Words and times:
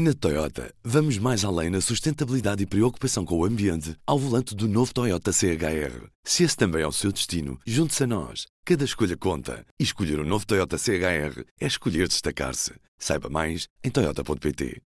Na 0.00 0.14
Toyota, 0.14 0.72
vamos 0.84 1.18
mais 1.18 1.44
além 1.44 1.70
na 1.70 1.80
sustentabilidade 1.80 2.62
e 2.62 2.66
preocupação 2.66 3.24
com 3.24 3.36
o 3.36 3.44
ambiente 3.44 3.96
ao 4.06 4.16
volante 4.16 4.54
do 4.54 4.68
novo 4.68 4.94
Toyota 4.94 5.32
CHR. 5.32 6.06
Se 6.22 6.44
esse 6.44 6.56
também 6.56 6.82
é 6.82 6.86
o 6.86 6.92
seu 6.92 7.10
destino, 7.10 7.58
junte-se 7.66 8.04
a 8.04 8.06
nós. 8.06 8.46
Cada 8.64 8.84
escolha 8.84 9.16
conta. 9.16 9.66
E 9.76 9.82
escolher 9.82 10.20
o 10.20 10.22
um 10.22 10.24
novo 10.24 10.46
Toyota 10.46 10.78
CHR 10.78 11.42
é 11.60 11.66
escolher 11.66 12.06
destacar-se. 12.06 12.74
Saiba 12.96 13.28
mais 13.28 13.66
em 13.82 13.90
Toyota.pt. 13.90 14.80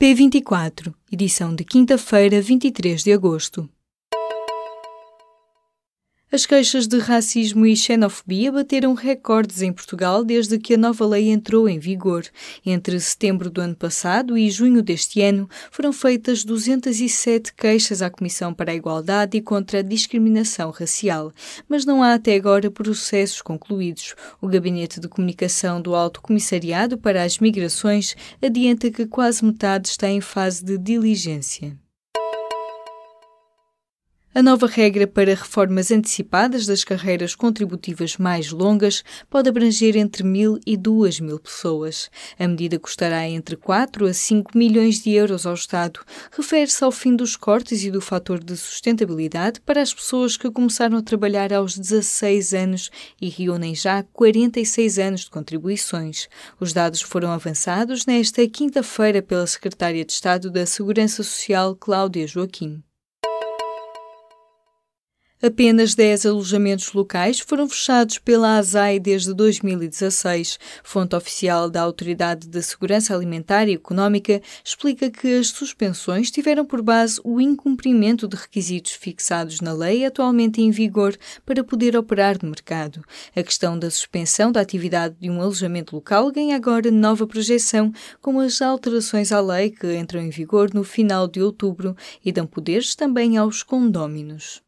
P24, 0.00 0.94
edição 1.10 1.52
de 1.52 1.64
quinta-feira, 1.64 2.40
23 2.40 3.02
de 3.02 3.12
agosto. 3.12 3.68
As 6.32 6.46
queixas 6.46 6.86
de 6.86 6.96
racismo 6.98 7.66
e 7.66 7.74
xenofobia 7.74 8.52
bateram 8.52 8.94
recordes 8.94 9.62
em 9.62 9.72
Portugal 9.72 10.24
desde 10.24 10.60
que 10.60 10.74
a 10.74 10.76
nova 10.76 11.04
lei 11.04 11.28
entrou 11.28 11.68
em 11.68 11.80
vigor. 11.80 12.24
Entre 12.64 13.00
setembro 13.00 13.50
do 13.50 13.60
ano 13.60 13.74
passado 13.74 14.38
e 14.38 14.48
junho 14.48 14.80
deste 14.80 15.20
ano, 15.20 15.50
foram 15.72 15.92
feitas 15.92 16.44
207 16.44 17.52
queixas 17.52 18.00
à 18.00 18.08
Comissão 18.08 18.54
para 18.54 18.70
a 18.70 18.74
Igualdade 18.76 19.38
e 19.38 19.42
contra 19.42 19.80
a 19.80 19.82
Discriminação 19.82 20.70
Racial, 20.70 21.32
mas 21.68 21.84
não 21.84 22.00
há 22.00 22.14
até 22.14 22.36
agora 22.36 22.70
processos 22.70 23.42
concluídos. 23.42 24.14
O 24.40 24.46
Gabinete 24.46 25.00
de 25.00 25.08
Comunicação 25.08 25.82
do 25.82 25.96
Alto 25.96 26.22
Comissariado 26.22 26.96
para 26.96 27.24
as 27.24 27.40
Migrações 27.40 28.14
adianta 28.40 28.88
que 28.88 29.04
quase 29.04 29.44
metade 29.44 29.88
está 29.88 30.08
em 30.08 30.20
fase 30.20 30.64
de 30.64 30.78
diligência. 30.78 31.76
A 34.32 34.44
nova 34.44 34.68
regra 34.68 35.08
para 35.08 35.34
reformas 35.34 35.90
antecipadas 35.90 36.64
das 36.64 36.84
carreiras 36.84 37.34
contributivas 37.34 38.16
mais 38.16 38.52
longas 38.52 39.02
pode 39.28 39.48
abranger 39.48 39.96
entre 39.96 40.22
mil 40.22 40.56
e 40.64 40.76
duas 40.76 41.18
mil 41.18 41.36
pessoas. 41.40 42.08
A 42.38 42.46
medida 42.46 42.78
custará 42.78 43.28
entre 43.28 43.56
4 43.56 44.06
a 44.06 44.14
5 44.14 44.56
milhões 44.56 45.02
de 45.02 45.10
euros 45.10 45.46
ao 45.46 45.54
Estado. 45.54 45.98
Refere-se 46.30 46.84
ao 46.84 46.92
fim 46.92 47.16
dos 47.16 47.34
cortes 47.34 47.82
e 47.82 47.90
do 47.90 48.00
fator 48.00 48.38
de 48.38 48.56
sustentabilidade 48.56 49.60
para 49.62 49.82
as 49.82 49.92
pessoas 49.92 50.36
que 50.36 50.48
começaram 50.48 50.98
a 50.98 51.02
trabalhar 51.02 51.52
aos 51.52 51.76
16 51.76 52.54
anos 52.54 52.88
e 53.20 53.28
reúnem 53.28 53.74
já 53.74 54.04
46 54.12 55.00
anos 55.00 55.20
de 55.22 55.30
contribuições. 55.30 56.28
Os 56.60 56.72
dados 56.72 57.02
foram 57.02 57.32
avançados 57.32 58.06
nesta 58.06 58.46
quinta-feira 58.46 59.20
pela 59.22 59.48
Secretária 59.48 60.04
de 60.04 60.12
Estado 60.12 60.52
da 60.52 60.64
Segurança 60.66 61.24
Social, 61.24 61.74
Cláudia 61.74 62.28
Joaquim. 62.28 62.80
Apenas 65.42 65.94
10 65.94 66.26
alojamentos 66.26 66.92
locais 66.92 67.40
foram 67.40 67.66
fechados 67.66 68.18
pela 68.18 68.58
ASAI 68.58 69.00
desde 69.00 69.32
2016. 69.32 70.58
Fonte 70.84 71.16
oficial 71.16 71.70
da 71.70 71.80
Autoridade 71.80 72.46
de 72.46 72.62
Segurança 72.62 73.14
Alimentar 73.14 73.66
e 73.66 73.72
Económica 73.72 74.42
explica 74.62 75.10
que 75.10 75.38
as 75.38 75.48
suspensões 75.48 76.30
tiveram 76.30 76.66
por 76.66 76.82
base 76.82 77.18
o 77.24 77.40
incumprimento 77.40 78.28
de 78.28 78.36
requisitos 78.36 78.92
fixados 78.92 79.62
na 79.62 79.72
lei 79.72 80.04
atualmente 80.04 80.60
em 80.60 80.70
vigor 80.70 81.16
para 81.46 81.64
poder 81.64 81.96
operar 81.96 82.36
no 82.42 82.50
mercado. 82.50 83.02
A 83.34 83.42
questão 83.42 83.78
da 83.78 83.90
suspensão 83.90 84.52
da 84.52 84.60
atividade 84.60 85.16
de 85.18 85.30
um 85.30 85.40
alojamento 85.40 85.96
local 85.96 86.30
ganha 86.30 86.54
agora 86.54 86.90
nova 86.90 87.26
projeção 87.26 87.90
com 88.20 88.40
as 88.40 88.60
alterações 88.60 89.32
à 89.32 89.40
lei 89.40 89.70
que 89.70 89.96
entram 89.96 90.20
em 90.20 90.28
vigor 90.28 90.74
no 90.74 90.84
final 90.84 91.26
de 91.26 91.40
outubro 91.40 91.96
e 92.22 92.30
dão 92.30 92.46
poderes 92.46 92.94
também 92.94 93.38
aos 93.38 93.62
condóminos. 93.62 94.60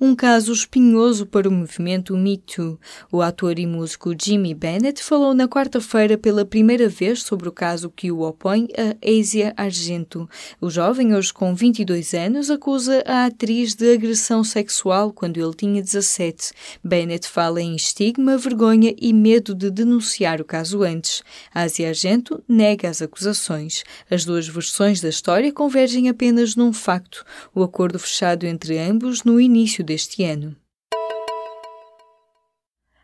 Um 0.00 0.14
caso 0.14 0.52
espinhoso 0.52 1.26
para 1.26 1.48
o 1.48 1.50
movimento 1.50 2.16
Me 2.16 2.36
Too. 2.36 2.78
O 3.10 3.20
ator 3.20 3.58
e 3.58 3.66
músico 3.66 4.14
Jimmy 4.16 4.54
Bennett 4.54 5.02
falou 5.02 5.34
na 5.34 5.48
quarta-feira 5.48 6.16
pela 6.16 6.44
primeira 6.44 6.88
vez 6.88 7.24
sobre 7.24 7.48
o 7.48 7.52
caso 7.52 7.90
que 7.90 8.12
o 8.12 8.20
opõe 8.20 8.68
a 8.78 8.94
Asia 9.04 9.52
Argento. 9.56 10.30
O 10.60 10.70
jovem, 10.70 11.16
hoje 11.16 11.32
com 11.34 11.52
22 11.52 12.14
anos, 12.14 12.48
acusa 12.48 13.02
a 13.04 13.24
atriz 13.24 13.74
de 13.74 13.92
agressão 13.92 14.44
sexual 14.44 15.12
quando 15.12 15.36
ele 15.40 15.52
tinha 15.52 15.82
17. 15.82 16.52
Bennett 16.84 17.26
fala 17.26 17.60
em 17.60 17.74
estigma, 17.74 18.38
vergonha 18.38 18.94
e 18.96 19.12
medo 19.12 19.52
de 19.52 19.68
denunciar 19.68 20.40
o 20.40 20.44
caso 20.44 20.84
antes. 20.84 21.24
Asia 21.52 21.88
Argento 21.88 22.40
nega 22.48 22.88
as 22.88 23.02
acusações. 23.02 23.82
As 24.08 24.24
duas 24.24 24.46
versões 24.46 25.00
da 25.00 25.08
história 25.08 25.52
convergem 25.52 26.08
apenas 26.08 26.54
num 26.54 26.72
facto: 26.72 27.24
o 27.52 27.64
acordo 27.64 27.98
fechado 27.98 28.46
entre 28.46 28.78
ambos 28.78 29.24
no 29.24 29.40
início 29.40 29.87
deste 29.88 30.24
ano. 30.24 30.54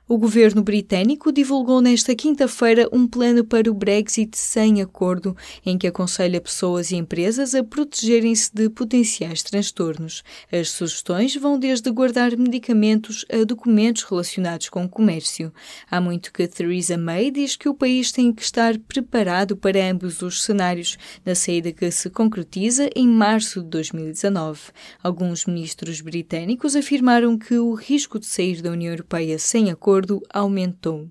O 0.06 0.18
governo 0.18 0.62
britânico 0.62 1.32
divulgou 1.32 1.80
nesta 1.80 2.14
quinta-feira 2.14 2.86
um 2.92 3.06
plano 3.06 3.42
para 3.42 3.70
o 3.70 3.74
Brexit 3.74 4.36
sem 4.36 4.82
acordo, 4.82 5.34
em 5.64 5.78
que 5.78 5.86
aconselha 5.86 6.42
pessoas 6.42 6.90
e 6.90 6.96
empresas 6.96 7.54
a 7.54 7.64
protegerem-se 7.64 8.50
de 8.52 8.68
potenciais 8.68 9.42
transtornos. 9.42 10.22
As 10.52 10.68
sugestões 10.68 11.34
vão 11.36 11.58
desde 11.58 11.90
guardar 11.90 12.36
medicamentos 12.36 13.24
a 13.32 13.44
documentos 13.44 14.02
relacionados 14.02 14.68
com 14.68 14.84
o 14.84 14.88
comércio. 14.90 15.50
Há 15.90 16.02
muito 16.02 16.34
que 16.34 16.46
Theresa 16.46 16.98
May 16.98 17.30
diz 17.30 17.56
que 17.56 17.70
o 17.70 17.74
país 17.74 18.12
tem 18.12 18.30
que 18.30 18.42
estar 18.42 18.78
preparado 18.80 19.56
para 19.56 19.90
ambos 19.90 20.20
os 20.20 20.44
cenários, 20.44 20.98
na 21.24 21.34
saída 21.34 21.72
que 21.72 21.90
se 21.90 22.10
concretiza 22.10 22.90
em 22.94 23.08
março 23.08 23.62
de 23.62 23.68
2019. 23.70 24.60
Alguns 25.02 25.46
ministros 25.46 26.02
britânicos 26.02 26.76
afirmaram 26.76 27.38
que 27.38 27.58
o 27.58 27.72
risco 27.72 28.18
de 28.18 28.26
sair 28.26 28.60
da 28.60 28.70
União 28.70 28.92
Europeia 28.92 29.38
sem 29.38 29.70
acordo 29.70 29.93
acordo 29.94 30.20
aumentou. 30.32 31.08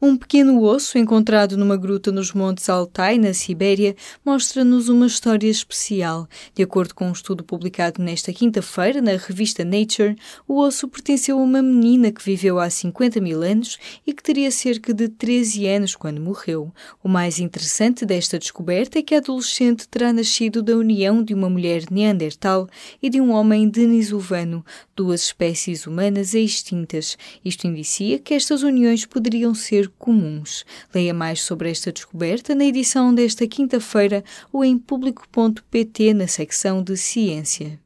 Um 0.00 0.16
pequeno 0.16 0.62
osso 0.62 0.96
encontrado 0.96 1.56
numa 1.56 1.76
gruta 1.76 2.12
nos 2.12 2.32
Montes 2.32 2.68
Altai, 2.68 3.18
na 3.18 3.34
Sibéria, 3.34 3.96
mostra-nos 4.24 4.88
uma 4.88 5.08
história 5.08 5.48
especial. 5.48 6.28
De 6.54 6.62
acordo 6.62 6.94
com 6.94 7.08
um 7.08 7.12
estudo 7.12 7.42
publicado 7.42 8.00
nesta 8.00 8.32
quinta-feira 8.32 9.02
na 9.02 9.16
revista 9.16 9.64
Nature, 9.64 10.14
o 10.46 10.60
osso 10.60 10.86
pertenceu 10.86 11.36
a 11.36 11.42
uma 11.42 11.60
menina 11.60 12.12
que 12.12 12.22
viveu 12.22 12.60
há 12.60 12.70
50 12.70 13.20
mil 13.20 13.42
anos 13.42 13.76
e 14.06 14.14
que 14.14 14.22
teria 14.22 14.52
cerca 14.52 14.94
de 14.94 15.08
13 15.08 15.66
anos 15.66 15.96
quando 15.96 16.20
morreu. 16.20 16.72
O 17.02 17.08
mais 17.08 17.40
interessante 17.40 18.06
desta 18.06 18.38
descoberta 18.38 19.00
é 19.00 19.02
que 19.02 19.16
a 19.16 19.18
adolescente 19.18 19.88
terá 19.88 20.12
nascido 20.12 20.62
da 20.62 20.76
união 20.76 21.24
de 21.24 21.34
uma 21.34 21.50
mulher 21.50 21.82
neandertal 21.90 22.68
e 23.02 23.10
de 23.10 23.20
um 23.20 23.32
homem 23.32 23.68
denisovano, 23.68 24.64
duas 24.94 25.22
espécies 25.22 25.88
humanas 25.88 26.34
extintas. 26.34 27.18
Isto 27.44 27.66
indicia 27.66 28.20
que 28.20 28.32
estas 28.32 28.62
uniões 28.62 29.04
poderiam 29.04 29.52
ser 29.56 29.87
comuns. 29.98 30.64
Leia 30.94 31.14
mais 31.14 31.40
sobre 31.42 31.70
esta 31.70 31.92
descoberta 31.92 32.54
na 32.54 32.64
edição 32.64 33.14
desta 33.14 33.46
quinta-feira 33.46 34.24
ou 34.52 34.64
em 34.64 34.78
público.pt 34.78 36.14
na 36.14 36.26
secção 36.26 36.82
de 36.82 36.96
Ciência. 36.96 37.80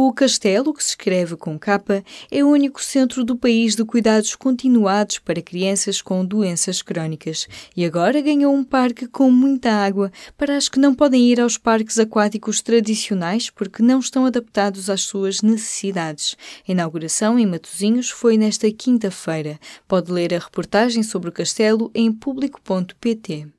O 0.00 0.12
Castelo, 0.12 0.72
que 0.72 0.80
se 0.80 0.90
escreve 0.90 1.36
com 1.36 1.58
capa, 1.58 2.04
é 2.30 2.44
o 2.44 2.48
único 2.48 2.80
centro 2.80 3.24
do 3.24 3.36
país 3.36 3.74
de 3.74 3.84
cuidados 3.84 4.36
continuados 4.36 5.18
para 5.18 5.42
crianças 5.42 6.00
com 6.00 6.24
doenças 6.24 6.80
crónicas 6.80 7.48
e 7.76 7.84
agora 7.84 8.20
ganhou 8.20 8.54
um 8.54 8.62
parque 8.62 9.08
com 9.08 9.28
muita 9.28 9.72
água 9.72 10.12
para 10.36 10.56
as 10.56 10.68
que 10.68 10.78
não 10.78 10.94
podem 10.94 11.24
ir 11.28 11.40
aos 11.40 11.58
parques 11.58 11.98
aquáticos 11.98 12.62
tradicionais 12.62 13.50
porque 13.50 13.82
não 13.82 13.98
estão 13.98 14.24
adaptados 14.24 14.88
às 14.88 15.00
suas 15.00 15.42
necessidades. 15.42 16.36
A 16.68 16.70
inauguração 16.70 17.36
em 17.36 17.44
Matosinhos 17.44 18.08
foi 18.08 18.36
nesta 18.36 18.70
quinta-feira. 18.70 19.58
Pode 19.88 20.12
ler 20.12 20.32
a 20.32 20.38
reportagem 20.38 21.02
sobre 21.02 21.28
o 21.28 21.32
castelo 21.32 21.90
em 21.92 22.12
público.pt. 22.12 23.57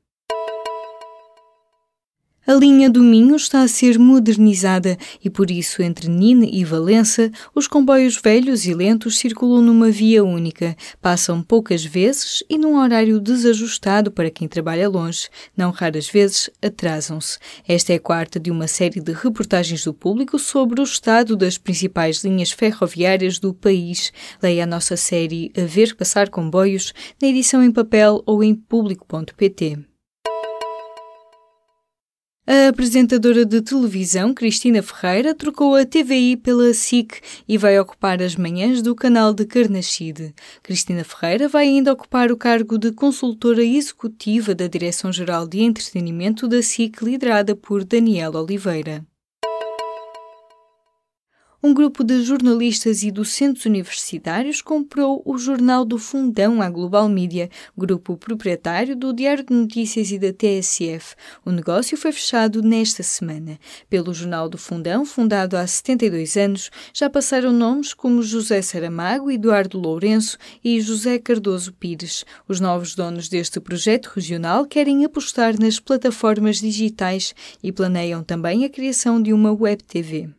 A 2.49 2.53
linha 2.55 2.89
do 2.89 3.03
Minho 3.03 3.35
está 3.35 3.61
a 3.61 3.67
ser 3.67 3.99
modernizada 3.99 4.97
e 5.23 5.29
por 5.29 5.51
isso 5.51 5.83
entre 5.83 6.09
Nine 6.09 6.49
e 6.51 6.65
Valença 6.65 7.29
os 7.53 7.67
comboios 7.67 8.17
velhos 8.19 8.65
e 8.65 8.73
lentos 8.73 9.19
circulam 9.19 9.61
numa 9.61 9.91
via 9.91 10.23
única, 10.23 10.75
passam 10.99 11.43
poucas 11.43 11.85
vezes 11.85 12.43
e 12.49 12.57
num 12.57 12.75
horário 12.79 13.19
desajustado 13.19 14.09
para 14.09 14.31
quem 14.31 14.47
trabalha 14.47 14.89
longe, 14.89 15.29
não 15.55 15.69
raras 15.69 16.09
vezes 16.09 16.49
atrasam-se. 16.59 17.37
Esta 17.67 17.93
é 17.93 17.97
a 17.97 17.99
quarta 17.99 18.39
de 18.39 18.49
uma 18.49 18.67
série 18.67 18.99
de 18.99 19.11
reportagens 19.11 19.83
do 19.83 19.93
público 19.93 20.39
sobre 20.39 20.81
o 20.81 20.83
estado 20.83 21.37
das 21.37 21.55
principais 21.55 22.23
linhas 22.23 22.49
ferroviárias 22.49 23.37
do 23.37 23.53
país. 23.53 24.11
Leia 24.41 24.63
a 24.63 24.65
nossa 24.65 24.97
série 24.97 25.51
A 25.55 25.65
Ver 25.65 25.95
Passar 25.95 26.29
Comboios 26.29 26.95
na 27.21 27.27
edição 27.27 27.61
em 27.61 27.71
papel 27.71 28.23
ou 28.25 28.43
em 28.43 28.55
público.pt. 28.55 29.88
A 32.51 32.69
apresentadora 32.69 33.45
de 33.45 33.61
televisão, 33.61 34.33
Cristina 34.33 34.81
Ferreira, 34.81 35.35
trocou 35.35 35.75
a 35.75 35.85
TVI 35.85 36.35
pela 36.35 36.73
SIC 36.73 37.21
e 37.47 37.59
vai 37.59 37.79
ocupar 37.79 38.23
as 38.23 38.35
manhãs 38.35 38.81
do 38.81 38.95
canal 38.95 39.35
de 39.35 39.45
Carnaxide. 39.45 40.33
Cristina 40.63 41.03
Ferreira 41.03 41.47
vai 41.47 41.67
ainda 41.67 41.93
ocupar 41.93 42.31
o 42.31 42.37
cargo 42.37 42.79
de 42.79 42.91
consultora 42.91 43.63
executiva 43.63 44.55
da 44.55 44.65
Direção-Geral 44.65 45.47
de 45.47 45.59
Entretenimento 45.59 46.47
da 46.47 46.63
SIC, 46.63 47.03
liderada 47.03 47.55
por 47.55 47.83
Daniel 47.83 48.33
Oliveira. 48.33 49.05
Um 51.61 51.73
grupo 51.73 52.05
de 52.05 52.23
jornalistas 52.23 53.03
e 53.03 53.11
docentes 53.11 53.65
universitários 53.65 54.61
comprou 54.61 55.21
o 55.25 55.37
Jornal 55.37 55.83
do 55.83 55.97
Fundão 55.97 56.61
à 56.61 56.69
Global 56.69 57.09
Media, 57.09 57.49
grupo 57.77 58.15
proprietário 58.15 58.95
do 58.95 59.11
Diário 59.11 59.43
de 59.43 59.53
Notícias 59.53 60.09
e 60.09 60.17
da 60.17 60.31
TSF. 60.31 61.15
O 61.45 61.51
negócio 61.51 61.97
foi 61.97 62.13
fechado 62.13 62.61
nesta 62.61 63.03
semana. 63.03 63.59
Pelo 63.89 64.13
Jornal 64.13 64.47
do 64.47 64.57
Fundão, 64.57 65.03
fundado 65.03 65.57
há 65.57 65.67
72 65.67 66.37
anos, 66.37 66.71
já 66.93 67.09
passaram 67.09 67.51
nomes 67.51 67.93
como 67.93 68.23
José 68.23 68.61
Saramago, 68.61 69.29
Eduardo 69.29 69.77
Lourenço 69.77 70.37
e 70.63 70.79
José 70.79 71.19
Cardoso 71.19 71.73
Pires. 71.73 72.23
Os 72.47 72.61
novos 72.61 72.95
donos 72.95 73.27
deste 73.27 73.59
projeto 73.59 74.13
regional 74.15 74.65
querem 74.65 75.03
apostar 75.03 75.59
nas 75.59 75.77
plataformas 75.77 76.61
digitais 76.61 77.35
e 77.61 77.69
planeiam 77.69 78.23
também 78.23 78.63
a 78.63 78.69
criação 78.69 79.21
de 79.21 79.33
uma 79.33 79.51
web 79.51 79.83
TV. 79.83 80.38